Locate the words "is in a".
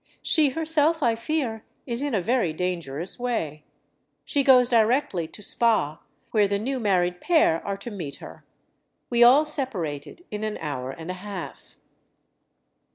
1.85-2.23